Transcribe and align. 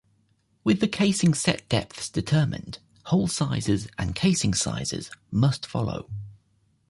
With 0.63 0.79
the 0.79 0.87
casing 0.87 1.35
set 1.35 1.69
depths 1.69 2.09
determined, 2.09 2.79
hole 3.03 3.27
sizes 3.27 3.87
and 3.99 4.15
casing 4.15 4.55
sizes 4.55 5.11
must 5.29 5.63
follow. 5.67 6.09